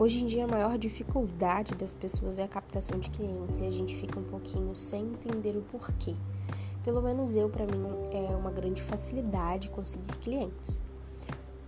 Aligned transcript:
Hoje 0.00 0.22
em 0.22 0.26
dia, 0.26 0.44
a 0.44 0.48
maior 0.48 0.78
dificuldade 0.78 1.74
das 1.74 1.92
pessoas 1.92 2.38
é 2.38 2.44
a 2.44 2.48
captação 2.48 2.98
de 2.98 3.10
clientes 3.10 3.60
e 3.60 3.66
a 3.66 3.70
gente 3.70 3.94
fica 3.94 4.18
um 4.18 4.24
pouquinho 4.24 4.74
sem 4.74 5.02
entender 5.02 5.54
o 5.58 5.60
porquê. 5.60 6.14
Pelo 6.82 7.02
menos 7.02 7.36
eu, 7.36 7.50
para 7.50 7.66
mim, 7.66 7.86
é 8.10 8.34
uma 8.34 8.50
grande 8.50 8.80
facilidade 8.80 9.68
conseguir 9.68 10.16
clientes. 10.16 10.80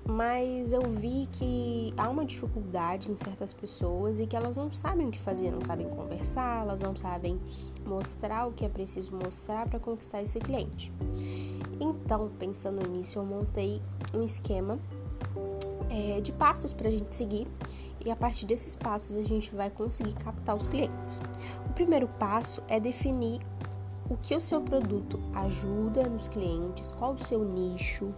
Mas 0.07 0.73
eu 0.73 0.81
vi 0.81 1.29
que 1.31 1.93
há 1.95 2.09
uma 2.09 2.25
dificuldade 2.25 3.13
em 3.13 3.17
certas 3.19 3.53
pessoas 3.53 4.19
e 4.19 4.25
que 4.25 4.35
elas 4.35 4.57
não 4.57 4.73
sabem 4.73 5.09
o 5.09 5.11
que 5.11 5.21
fazer, 5.21 5.51
não 5.51 5.61
sabem 5.61 5.87
conversar, 5.91 6.63
elas 6.63 6.81
não 6.81 6.97
sabem 6.97 7.39
mostrar 7.85 8.47
o 8.47 8.53
que 8.53 8.65
é 8.65 8.69
preciso 8.71 9.15
mostrar 9.15 9.69
para 9.69 9.79
conquistar 9.79 10.23
esse 10.23 10.39
cliente. 10.39 10.91
Então, 11.79 12.31
pensando 12.39 12.91
nisso, 12.91 13.19
eu 13.19 13.27
montei 13.27 13.83
um 14.15 14.23
esquema 14.23 14.79
é, 15.91 16.23
de 16.23 16.33
passos 16.33 16.73
para 16.73 16.89
a 16.89 16.91
gente 16.91 17.15
seguir 17.15 17.47
e 18.05 18.11
a 18.11 18.17
partir 18.17 18.47
desses 18.47 18.75
passos 18.75 19.17
a 19.17 19.23
gente 19.23 19.55
vai 19.55 19.71
conseguir 19.71 20.15
captar 20.15 20.57
os 20.57 20.67
clientes. 20.67 21.21
O 21.67 21.73
primeiro 21.73 22.09
passo 22.19 22.63
é 22.69 22.79
definir 22.79 23.41
o 24.11 24.17
que 24.17 24.35
o 24.35 24.41
seu 24.41 24.61
produto 24.61 25.21
ajuda 25.35 26.09
nos 26.09 26.29
clientes, 26.29 26.93
qual 26.93 27.13
o 27.15 27.23
seu 27.23 27.45
nicho, 27.45 28.13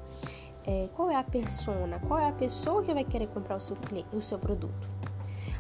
é, 0.67 0.89
qual 0.95 1.11
é 1.11 1.17
a 1.17 1.23
persona, 1.23 2.01
qual 2.01 2.19
é 2.19 2.29
a 2.29 2.33
pessoa 2.33 2.83
que 2.83 2.93
vai 2.93 3.05
querer 3.05 3.29
comprar 3.29 3.57
o 3.57 3.61
seu, 3.61 3.77
o 4.13 4.23
seu 4.23 4.39
produto. 4.39 4.89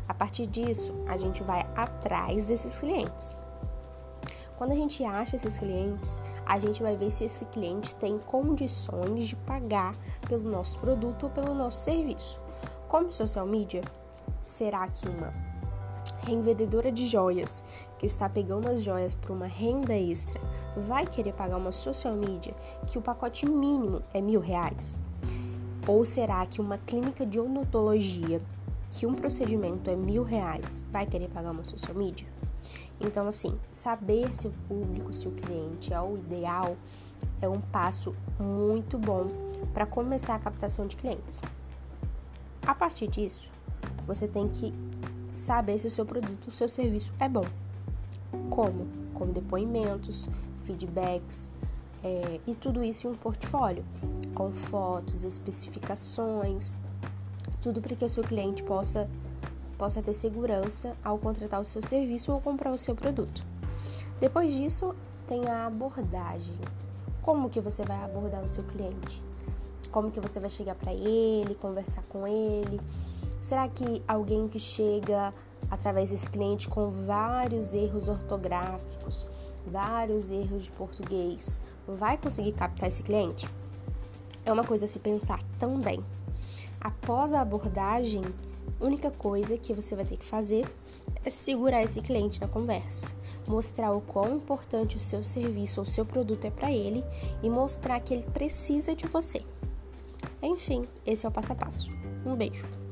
A 0.09 0.14
partir 0.14 0.47
disso, 0.47 0.92
a 1.06 1.16
gente 1.16 1.42
vai 1.42 1.61
atrás 1.77 2.45
desses 2.45 2.77
clientes. 2.77 3.36
Quando 4.56 4.72
a 4.72 4.77
gente 4.77 5.05
acha 5.05 5.34
esses 5.36 5.59
clientes, 5.59 6.20
a 6.47 6.59
gente 6.59 6.83
vai 6.83 6.97
ver 6.97 7.11
se 7.11 7.25
esse 7.25 7.45
cliente 7.47 7.95
tem 7.97 8.19
condições 8.19 9.27
de 9.27 9.36
pagar 9.36 9.97
pelo 10.28 10.48
nosso 10.48 10.78
produto 10.78 11.25
ou 11.25 11.30
pelo 11.30 11.55
nosso 11.55 11.78
serviço. 11.78 12.41
Como 12.88 13.11
social 13.11 13.47
media, 13.47 13.83
será 14.47 14.87
que 14.89 15.09
uma 15.09 15.33
revendedora 16.23 16.91
de 16.91 17.06
joias 17.06 17.64
que 17.98 18.06
está 18.06 18.28
pegando 18.28 18.69
as 18.69 18.83
joias 18.83 19.14
para 19.14 19.33
uma 19.33 19.47
renda 19.47 19.95
extra 19.95 20.41
vai 20.77 21.06
querer 21.06 21.33
pagar 21.33 21.56
uma 21.56 21.73
social 21.73 22.14
media 22.14 22.55
que 22.87 22.98
o 22.98 23.03
pacote 23.03 23.47
mínimo 23.47 24.03
é 24.12 24.20
mil 24.20 24.41
reais? 24.41 24.98
Ou 25.87 26.05
será 26.05 26.47
que 26.47 26.61
uma 26.61 26.78
clínica 26.78 27.27
de 27.27 27.39
odontologia 27.39 28.41
que 28.91 29.06
um 29.06 29.15
procedimento 29.15 29.91
é 29.91 29.97
mil 29.97 30.22
reais 30.22 30.83
vai 30.89 31.06
querer 31.06 31.28
pagar 31.28 31.50
uma 31.50 31.65
social 31.65 31.95
media? 31.95 32.27
Então, 33.00 33.27
assim, 33.27 33.59
saber 33.70 34.34
se 34.34 34.47
o 34.47 34.55
público, 34.67 35.12
se 35.12 35.28
o 35.28 35.33
cliente 35.33 35.92
é 35.92 36.00
o 36.00 36.17
ideal 36.17 36.77
é 37.42 37.48
um 37.48 37.61
passo 37.61 38.15
muito 38.39 38.98
bom 38.98 39.27
para 39.72 39.84
começar 39.84 40.34
a 40.34 40.39
captação 40.39 40.87
de 40.87 40.97
clientes. 40.97 41.42
A 42.67 42.75
partir 42.75 43.09
disso, 43.09 43.53
você 44.06 44.28
tem 44.28 44.48
que 44.48 44.72
saber 45.33 45.78
se 45.78 45.86
o 45.86 45.91
seu 45.91 46.06
produto, 46.06 46.48
o 46.48 46.52
seu 46.52 46.69
serviço 46.69 47.12
é 47.20 47.28
bom. 47.28 47.44
Como? 48.50 48.86
Com 49.14 49.27
depoimentos, 49.27 50.28
feedbacks 50.62 51.50
é, 52.02 52.41
e 52.47 52.55
tudo 52.55 52.84
isso 52.84 53.06
em 53.06 53.10
um 53.10 53.14
portfólio, 53.14 53.84
com 54.34 54.52
fotos, 54.52 55.25
especificações, 55.25 56.78
tudo 57.62 57.80
para 57.80 57.97
que 57.97 58.05
o 58.05 58.08
seu 58.08 58.22
cliente 58.22 58.62
possa, 58.62 59.08
possa 59.78 60.02
ter 60.02 60.12
segurança 60.12 60.94
ao 61.02 61.19
contratar 61.19 61.60
o 61.60 61.64
seu 61.64 61.82
serviço 61.82 62.30
ou 62.30 62.41
comprar 62.41 62.70
o 62.70 62.78
seu 62.78 62.94
produto. 62.94 63.44
Depois 64.20 64.52
disso, 64.55 64.94
tem 65.27 65.47
a 65.47 65.66
abordagem. 65.66 66.55
Como 67.22 67.48
que 67.48 67.60
você 67.60 67.82
vai 67.84 68.02
abordar 68.05 68.44
o 68.44 68.48
seu 68.48 68.62
cliente? 68.64 69.22
Como 69.91 70.10
que 70.10 70.20
você 70.20 70.38
vai 70.38 70.50
chegar 70.50 70.75
para 70.75 70.92
ele, 70.92 71.55
conversar 71.55 72.02
com 72.02 72.27
ele? 72.27 72.80
Será 73.45 73.69
que 73.69 74.03
alguém 74.09 74.48
que 74.48 74.59
chega 74.59 75.34
através 75.70 76.09
desse 76.09 76.31
cliente 76.31 76.66
com 76.66 76.88
vários 76.88 77.75
erros 77.75 78.09
ortográficos, 78.09 79.28
vários 79.66 80.31
erros 80.31 80.65
de 80.65 80.71
português, 80.71 81.59
vai 81.87 82.16
conseguir 82.16 82.53
captar 82.53 82.88
esse 82.88 83.03
cliente? 83.03 83.47
É 84.47 84.50
uma 84.50 84.65
coisa 84.65 84.87
a 84.87 84.88
se 84.88 84.99
pensar 84.99 85.43
também. 85.59 86.03
Após 86.81 87.34
a 87.34 87.43
abordagem, 87.43 88.22
única 88.81 89.10
coisa 89.10 89.59
que 89.59 89.75
você 89.75 89.94
vai 89.94 90.06
ter 90.06 90.16
que 90.16 90.25
fazer 90.25 90.66
é 91.22 91.28
segurar 91.28 91.82
esse 91.82 92.00
cliente 92.00 92.41
na 92.41 92.49
conversa, 92.49 93.15
mostrar 93.47 93.93
o 93.93 94.00
quão 94.00 94.37
importante 94.37 94.97
o 94.97 95.00
seu 95.00 95.22
serviço 95.22 95.81
ou 95.81 95.87
seu 95.87 96.06
produto 96.06 96.47
é 96.47 96.50
para 96.50 96.72
ele 96.72 97.05
e 97.43 97.50
mostrar 97.50 98.00
que 98.00 98.15
ele 98.15 98.25
precisa 98.25 98.94
de 98.94 99.06
você. 99.06 99.43
Enfim, 100.43 100.88
esse 101.05 101.26
é 101.26 101.28
o 101.28 101.32
passo 101.32 101.53
a 101.53 101.55
passo. 101.55 101.91
Um 102.25 102.34
beijo. 102.34 102.84